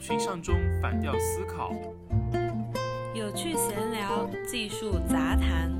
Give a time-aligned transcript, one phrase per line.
[0.00, 1.72] 群像中反调思考，
[3.14, 5.70] 有趣闲聊，技术杂谈。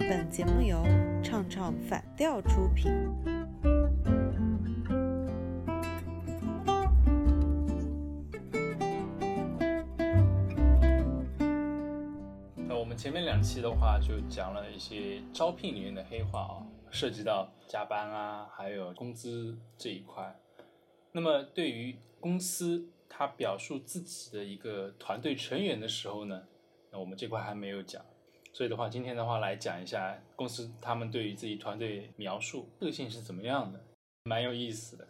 [0.00, 0.82] 本节目由
[1.22, 2.90] 唱唱反调出品。
[12.68, 20.34] 呃，我们前面两期的话就讲了一些招聘里面的黑话啊，涉及到加班啊，还有工资这一块。
[21.16, 26.42] 那么对于公司它表述自己的一个团队成员的时候呢，
[26.90, 28.04] 那我们这块还没有讲。
[28.52, 33.80] 所以的话，今天的话来讲一下公司他们对于自己团队描述个性是怎么样的，
[34.24, 35.06] 蛮有意思的。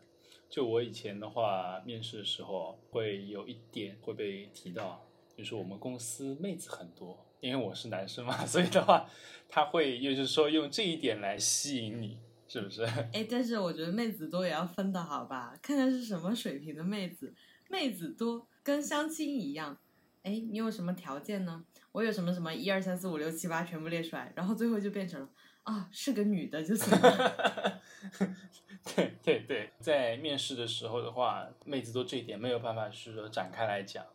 [0.50, 5.02] 就我以前的话，面试的时候会有一点会被提到，
[5.34, 9.08] 就是我们公司妹子很多，因为我是男生嘛，所以的话，
[9.48, 12.18] 他会就是说用这一点来吸引你，
[12.54, 12.84] 是不是？
[13.12, 17.34] 哎，但是我觉得妹子多也要分的好吧，看看是什么水平的妹子。
[17.68, 19.76] 妹子多跟相亲一样，
[20.22, 21.64] 哎，你有什么条件呢？
[21.90, 25.28] 我有什么什么一二三四五六七八全部列出来，然后最后就变成了
[25.64, 27.82] 啊，是个女的就行了。
[28.94, 34.06] 对对对，在面试的时候的话，妹子多这一点没有办法是说展开来讲，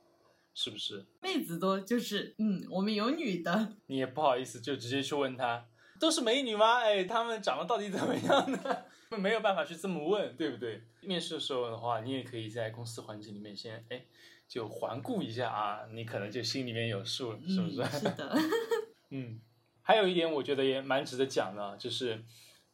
[0.54, 1.06] 是不是？
[1.22, 5.66] 妹子多就是嗯，我们有女的，你也不好意思就直接去问她，
[6.00, 6.80] 都是美女吗？
[6.80, 8.78] 哎，她们长得到底怎么样呢？
[9.18, 10.82] 没有办法去这么问，对不对？
[11.02, 14.04] 面试的时候的话，你也可以在公司环境里面先哎，
[14.48, 17.84] 就环顾一下啊，你可能就心里面有数了，是不是？
[17.98, 18.38] 是的，
[19.10, 19.40] 嗯，
[19.82, 22.24] 还有一点我觉得也蛮值得讲的，就是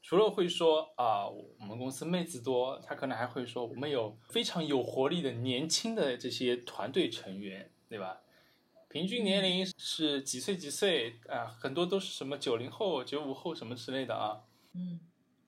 [0.03, 8.19] 除了会说啊，我们公司妹子多，他可能还会说我们有非常有活力的年轻的这些团队成员，对吧？
[8.95, 11.47] 平均年龄是几岁几岁啊？
[11.59, 14.39] 很多都是什么九零后、九五后什么之类的啊。
[14.73, 15.01] 嗯，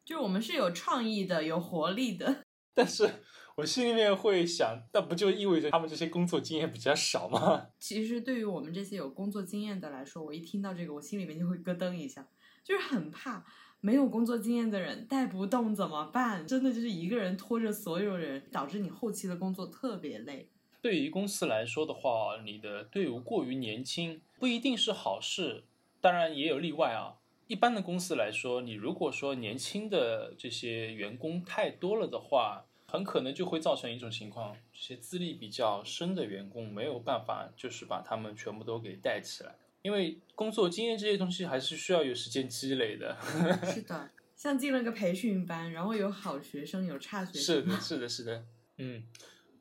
[0.03, 2.43] 就我们是有创意的、有活力的。
[2.75, 3.09] 但是
[3.55, 7.67] 我心里面会想，那不就意味着他们这些工作经验比较少吗？
[7.79, 12.27] 其实对于我们这些有工作经验的来说，我一听到这个，我心里面就会咯噔一下，
[12.65, 13.45] 就是很怕
[13.79, 16.45] 没有工作经验的人带不动怎么办？
[16.45, 20.51] 真的就是一个人拖着所有人，导致你后期的工作特别累。
[20.81, 25.63] 对于公司来说的话，你的队伍过于年轻不一定是好事，
[25.99, 27.19] 当然也有例外啊。
[27.47, 43.17] 一般的公司来说，你如果说年轻的这些员工太多了的话，很可能就会造成一种情况：这些资历比较深的员工没有办法，就是把他们全部都给带起来，因为工作经验这些东西还是需要有时间积累的。
[43.63, 47.41] 是的，像进了个培训班，然后有好学生，有差学生。
[47.41, 48.45] 是的，是的，是的。
[48.77, 49.03] 嗯，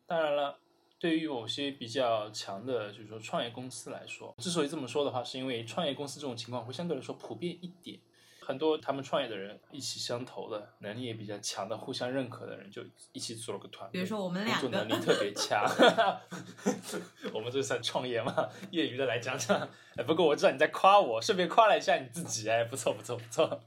[0.07, 0.59] 当然了。
[0.99, 7.99] 对于某些比较强的，就是说创业公司来说，之所以这么说的话，是因为创业公司这种情况会相对来说普遍一点。
[8.41, 12.81] 很多他们创业的人一起相投的能力也比较强的，互相认可的人就
[13.13, 13.95] 一起组了个团队。
[13.95, 15.65] 比如说我们两个，工作能力特别强。
[17.35, 18.49] 我们这算创业吗？
[18.71, 19.69] 业余的来讲讲。
[19.97, 22.49] 哎，不过我知道你在夸我，顺便夸了一下你自己。
[22.49, 23.65] 哎，不错不错不错。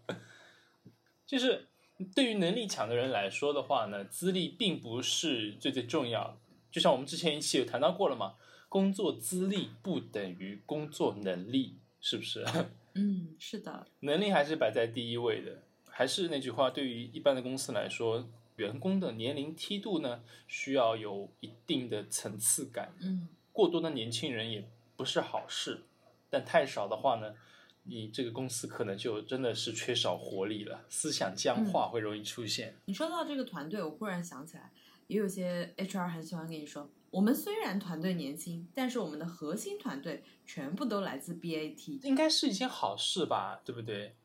[1.25, 1.68] 就是
[2.16, 6.38] 对于能力强的人来说的话呢，资历并不是最最重要的。
[6.72, 8.35] 就像我们之前一期有谈到过了嘛，
[8.68, 12.46] 工作资历不等于工作能力，是不是？
[12.96, 15.63] 嗯，是的，能力还是摆在第一位的。
[15.85, 22.94] 还是那句话，对于一般的公司来说，员工的年龄梯度呢，需要有一定的层次感。
[23.00, 25.81] 嗯，过多的年轻人也不是好事，
[26.30, 27.36] 但太少的话呢，
[27.84, 32.75] 你这个公司可能就真的是缺少活力了，思想僵化会容易出现。
[32.86, 34.72] 你说到这个团队，我忽然想起来。
[35.09, 44.15] 也有些 HR 很喜欢跟你说，我们虽然团队年轻，但是我们的核心团队全部都来自 BAT，应该是一件好事吧，对不对？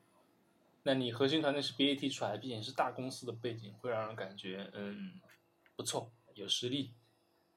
[0.83, 5.19] 那你核心团队是 BAT 出来，毕竟是大公司的背景，会让人感觉嗯
[5.75, 6.93] 不错，有实力，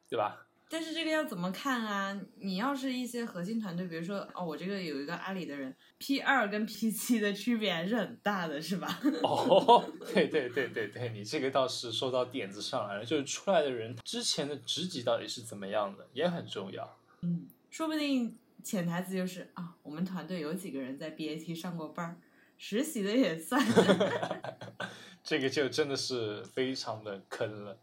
[0.08, 0.47] 对吧？
[0.70, 2.20] 但是这个要怎么看啊？
[2.40, 9.00] 你要是一些核心团队，比如说哦，我这个有一个阿里的人，P 二跟 P 七的区别还是很大的，是吧？
[9.24, 9.84] 哦，
[10.14, 16.98] 对对对对对，你这个倒是说到点子上来了，就是出来的人之前的职级到底是怎么样的，也很重要。
[17.22, 22.18] 嗯，说不定潜台词就是啊，我们团队有几个人在 BAT 上过班儿，
[22.58, 23.62] 实习的也算。
[25.24, 27.78] 这个就真的是非常的坑了。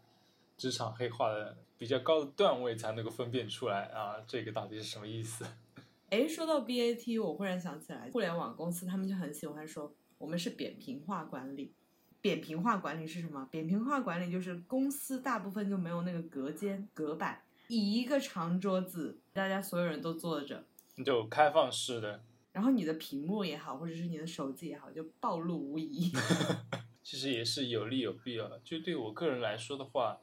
[0.57, 5.45] 职场黑化的比较高的段位才能够分辨出来啊，这个到底是什么意思？
[6.09, 11.73] 哎，说到 BAT，我忽然想起来，互联网公司他们就很喜欢说我们是扁平化管理。
[12.21, 13.47] 扁平化管理是什么？
[13.51, 20.63] 扁平化管理就是公司大部分就没有那个隔间隔板，以一个长桌子，大家所有人都坐着，
[21.05, 22.23] 就开放式的。
[22.53, 26.11] 然后你的屏幕也好，或者是你的手机也好，就暴露无遗。
[27.03, 28.49] 其实也是有利有弊啊。
[28.63, 30.19] 就对我个人来说的话。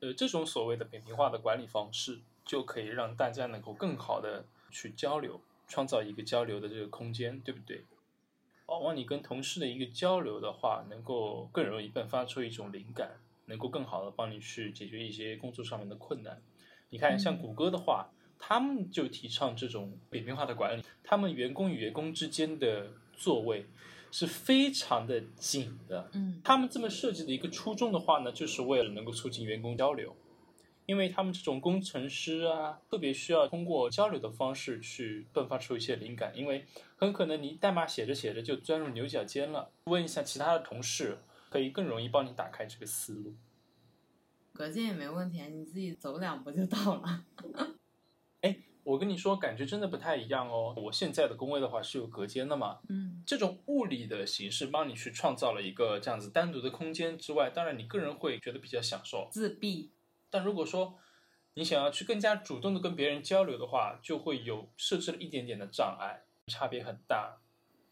[0.00, 7.84] 呃，这种所谓的扁平化的管理方式，就可以让大家能够更好的去交流，创造一个交流的这个空间，对不对？
[8.66, 16.42] 往往你跟同事的一个交流的话，能够更容易迸发出一种灵感，能够更好的帮你去解决一些工作上面的困难。
[16.90, 23.66] 你看，像谷歌的话，他们就提倡这种扁平化的管理，他们员工与员工之间的座位
[24.10, 26.10] 是非常的紧的。
[26.14, 30.16] 嗯他们这么设计的一个初衷的话呢，就是为了能够促进员工交流，
[30.86, 36.64] 因为他们这种工程师啊，特别需要通过交流的方式去迸发出一些灵感，因为
[36.96, 41.18] 很可能你代码写着写着就钻入牛角尖了，问一下其他的同事，
[41.50, 43.34] 可以更容易帮你打开这个思路。
[44.52, 47.24] 隔间也没问题，啊，你自己走两步就到了。
[48.86, 50.72] 我跟你说，感觉真的不太一样哦。
[50.76, 59.28] 我现在的工位的话是有隔间的嘛，嗯这种物理的形式帮你去创造了一个这样子单独的空间之外，当然你个人会觉得比较享受。
[59.32, 59.90] 自闭。
[60.30, 60.96] 但如果说
[61.54, 67.40] 你想要去更加主动的跟别人交流的话，就会有设置了一点点的障碍，差别很大。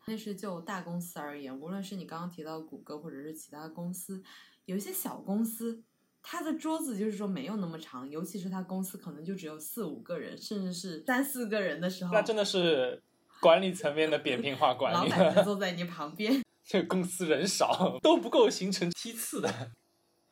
[0.06, 4.22] 但是就大公司而言，无论是你刚刚提到谷歌或者是其他公司，
[4.66, 5.82] 有一些小公司，
[6.26, 13.02] 它的桌子就是说没有那么长，尤其是他公司可能就只有四五个人，甚至是三四个人的时候，那真的是
[13.40, 19.70] 管理层面的扁平化管理，老板就坐在你旁边， 这个公司人少都不够形成梯次的。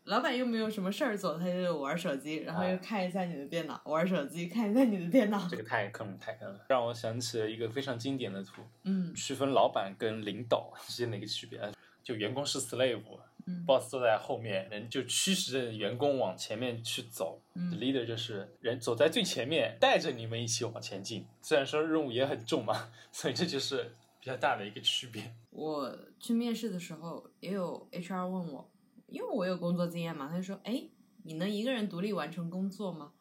[0.04, 5.56] 老板又没有什么事儿做，他就玩手机，然后啊又看一下你的电脑，玩手机看一下你的电脑这。
[5.58, 11.60] 个太坑了，太坑了，让我想起了一个非常经典的图，嗯区分老板跟领导之间的一个区别。
[12.02, 13.00] 就员工是 slave，
[13.46, 17.40] 嗯 boss 坐在后面，人就驱使着员工往前面去走。
[17.54, 21.26] 嗯 leader 就是人走在最前面，带着你们一起往前进。
[21.40, 25.34] 虽然说任务也很重嘛，所以这就是比较大的一个区别。
[25.50, 28.70] 我去面试的时候，也有 HR 问我，
[29.06, 30.88] 因为我有工作经验嘛，他就说：“哎，
[31.24, 33.12] 你能一个人独立完成工作吗？”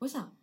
[0.00, 0.35] 我想，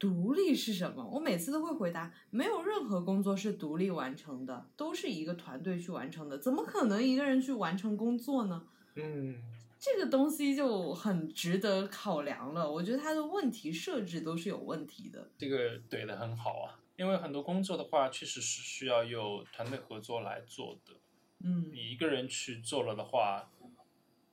[0.00, 1.06] 独立是什么？
[1.06, 8.66] 我每次都会回答，没有任何工作是独立完成的，都是一个团队去完成的，怎么可能一个人去完成工作呢？
[8.94, 9.36] 嗯，
[9.78, 12.68] 这个东西就很值得考量了。
[12.68, 15.30] 我觉得它的问题设置都是有问题的。
[15.36, 16.80] 这个怼得很好啊。
[16.96, 20.94] 因为很多工作的话，确实是需要有团队合作来做的。
[21.42, 23.50] 嗯你一个人去做了的话，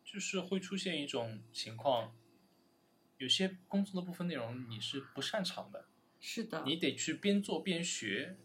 [0.04, 2.12] 就是会出现一种情况，
[3.18, 5.86] 有些工作的部分内容你是不擅长的，
[6.20, 8.38] 是的，你得去边做边学。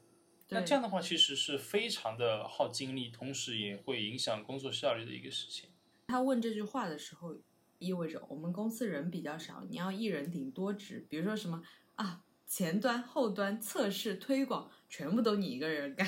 [0.49, 5.71] 那这样的话，其实是非常的耗精力，同时也会影响工作效率的一个事情。
[6.09, 7.35] 他问这句话的时候，
[7.79, 11.07] 意味着我们公司人比较少，你要一人顶多职。
[11.09, 11.63] 比如说什么
[11.95, 16.07] 啊，前端、后端、测试、推广，全部都你一个人干，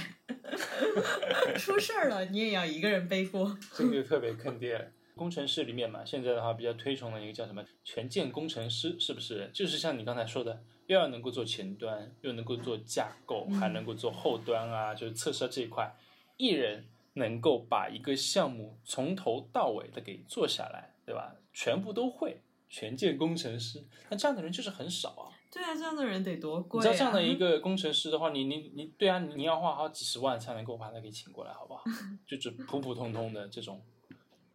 [1.57, 3.59] 出事儿了你也要一个人背锅。
[3.75, 4.93] 这个就特别坑爹了。
[5.15, 9.51] 工程师里面嘛，现在的话比较推崇的一个叫什么全件工程师，是不是？
[9.53, 15.95] 就是像你刚才说的，又要能够做前端，又能够做架构，嗯还能够做后端啊，就是测试这一块，
[16.37, 21.37] 一人能够把一个项目从头到尾的给做下来，对吧？
[21.53, 25.31] 全部都会，全件工程师，那这样的人就是很少啊。
[25.53, 26.83] 对啊，这样的人得多贵、啊！
[26.83, 31.85] 你知道这样的一个工程师的话，你你你，对啊，你要花好几十万才能够把他给请过来，好不好？
[32.27, 33.81] 就只普普通通的这种，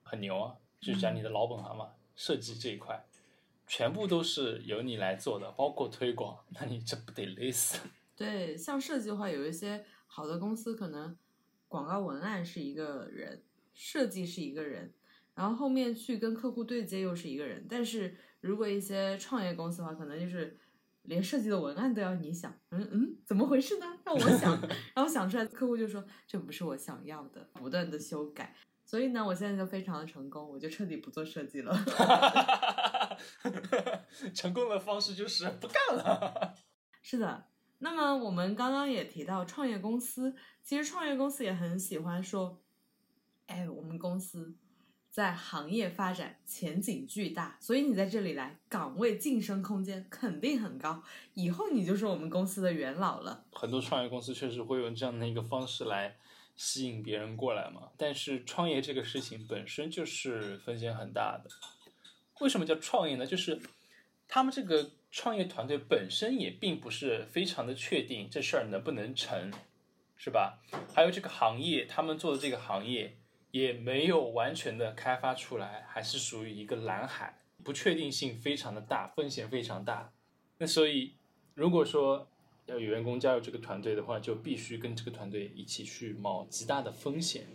[0.09, 0.56] 很牛啊！
[0.81, 3.06] 就是讲你的老本行嘛，设计这一块，
[3.68, 7.78] 全部都是由你来做的，包括推广，那你这不得累死？
[8.18, 11.16] 对，像设计的话，有一些好的公司可能
[11.68, 14.92] 广告文案是一个人，设计是一个人，
[15.35, 17.66] 然后后面去跟客户对接又是一个人。
[17.69, 20.57] 但是如果一些创业公司的话，可能就是
[21.04, 23.85] 连设计的文案都要你想，嗯嗯，怎么回事呢？
[24.04, 24.59] 让我想，
[24.95, 28.56] 然后想出来，客户就说这不是我想要的，不断的修改。
[28.90, 31.78] 所以呢，我现在就非常的成功，我就彻底不做设计了。
[34.34, 36.56] 成功的方式就是不干了。
[37.04, 37.46] 是的，
[37.78, 42.60] 那么我们刚刚也提到创业公司，其实创业公司也很喜欢说，
[43.46, 44.56] 哎，我们公司
[45.12, 51.04] 在行业发展前景巨大，所以你在这里来，岗位晋升空间肯定很高，
[51.36, 53.46] 以后你就是我们公司的元老了。
[53.52, 56.18] 很多创业公司确实会用这样的一个方式来
[56.59, 57.89] 吸引别人过来嘛。
[57.97, 61.49] 但是创业这个事情本身就是风险很大的。
[62.42, 63.25] 为什么叫创业呢？
[63.25, 63.61] 就是
[64.28, 69.54] 他们这个创业团队本身也并不是非常的确定这事儿能不能成，
[70.18, 70.59] 是吧？
[70.94, 73.18] 还有这个行业，他们做的这个行业
[73.51, 80.11] 也没有完全的开发出来，还是属于一个蓝海，不确定性非常的大，风险非常大。
[80.57, 81.16] 那所以，
[81.56, 82.30] 如果说
[82.69, 87.47] 要有员工加入这个团队的话，就必须跟这个团队一起去冒极大的风险。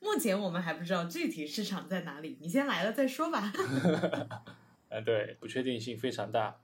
[0.00, 3.52] 目前我们还不知道具体市场在哪里，你先来了再说吧。
[4.88, 6.60] 啊， 对，不确定性非常大。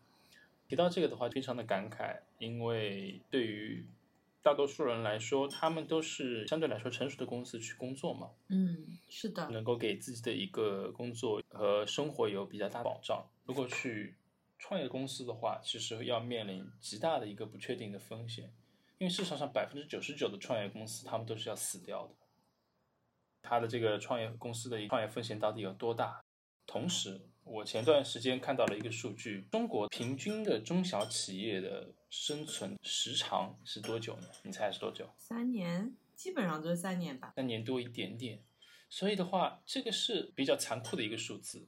[0.69, 3.85] 提到这个的话，非常的感慨，因为对于
[4.43, 13.27] 大多数人来说，他们都是相对来说成熟的公司去工作嘛，嗯，是的，能够给自己的一个工作和生活有比较大保障。
[13.45, 14.15] 如果去
[14.63, 18.45] 创业公司的话，其实要面临极大的一个不确定的风险，
[18.99, 22.15] 因为市场上百分之九十九的创业公司，他们都是要死掉的。
[23.43, 26.25] 他的这个创业公司的创业风险到底有多大？
[26.65, 34.29] 同时，我前段时间看到了一个数据，中国平均的中小企业的生存时长是多久呢？
[34.45, 35.13] 你猜是多久？
[35.19, 37.33] 三年，基本上就是三年吧。
[37.35, 38.41] 三年多一点点。
[38.89, 41.67] 所以的话，这个是比较残酷的一个数字。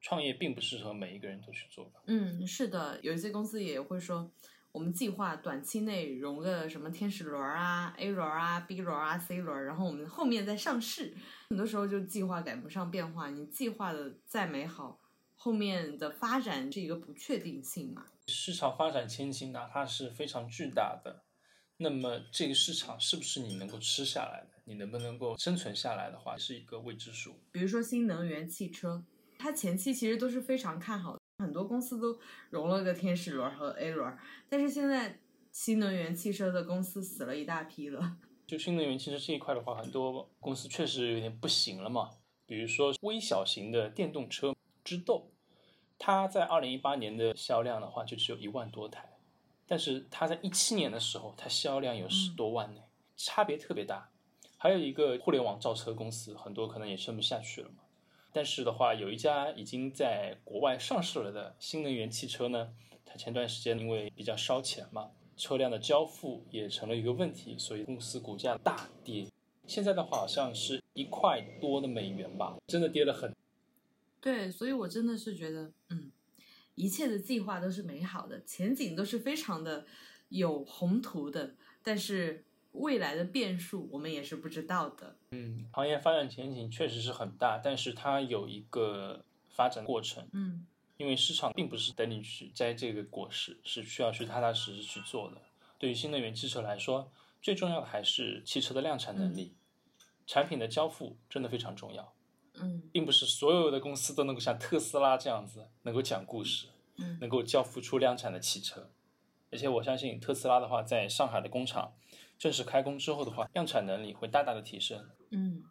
[0.00, 2.00] 创业并不适合每一个人都去做吧。
[2.06, 4.30] 嗯，是的，有一些公司也会说，
[4.70, 11.16] 我们计划短期内融个什么天使轮啊、A 轮啊、B 轮啊、C 轮，然后我们后面再上市。
[11.48, 15.00] 很多时候就计划赶不上变化，你计划的再美好，
[15.34, 18.06] 后面的发展是一个不确定性嘛。
[18.28, 21.24] 市场发展前景哪怕是非常巨大的，
[21.78, 24.50] 那么这个市场是不是你能够吃下来的？
[24.64, 27.40] 你能不能够生存下来的话，是一个未知数。
[27.50, 29.04] 比如说新能源汽车。
[29.46, 32.18] 它前期其实都是非常看好的，很多公司都
[32.50, 35.20] 融了个天使轮和 A 轮，但是现在
[35.52, 38.16] 新能源汽车的公司死了一大批了。
[38.44, 42.10] 就新能源汽车这一块的话，很多公司确实有点不行了嘛。
[42.44, 45.30] 比如说微小型的电动车知豆，
[45.96, 49.16] 它在二零一八年的销量的话就只有一万多台，
[49.64, 52.80] 但是它在一七年的时候，它销量有十多万呢，
[53.16, 54.10] 差别特别大。
[54.58, 57.84] 还有一个互联网造车公司，很多可能也撑不下去了嘛。
[58.36, 69.26] 但是的话，有一家已经在国外上市了的新能源汽车呢，它前段时间因为比较烧钱嘛，车辆的交付也成了一个问题，所以公司股价大跌。
[69.66, 73.34] 现在的话，好像是一块多的美元吧，真的跌了很。
[74.20, 76.12] 对，所以我真的是觉得，嗯，
[76.74, 79.86] 一切的计划都是美好的，前景都是非常的
[80.28, 82.44] 有宏图的，但是。
[82.76, 85.16] 未来的变数我们也是不知道的。
[85.30, 90.28] 嗯，行业发展前景确实是很大，但是它有一个发展过程。
[90.32, 90.66] 嗯，
[90.96, 95.42] 因为市场并不是等你去摘这个果实，是需要去踏踏实实去做的。
[95.78, 97.10] 对于新能源汽车来说，
[97.42, 99.54] 最重要的还是汽车的量产能力，
[100.26, 102.14] 产品的交付真的非常重要。
[102.54, 108.90] 嗯，并不是所有的公司都能够像特斯拉这样子能够讲故事，嗯，能够交付出量产的汽车。
[109.52, 111.94] 而且我相信特斯拉的话，在上海的工厂。
[112.38, 115.08] 正式开工之后的话，量产能力会大大的提升。
[115.30, 115.64] 嗯，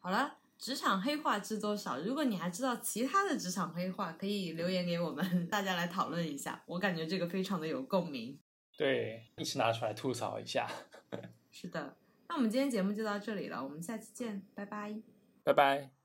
[0.00, 1.98] 好了，职场黑话知多少？
[1.98, 6.62] 如果你还知道其他的职场黑话，可以留言给我们， 大家来讨论一下。
[6.66, 8.38] 我感觉这个非常的有共鸣。
[8.76, 10.66] 对，一起拿出来吐槽一下。
[11.50, 11.96] 是的，
[12.28, 14.96] 那我们今天节目就到这里了，我们下期见，拜拜。
[15.44, 16.01] 拜拜。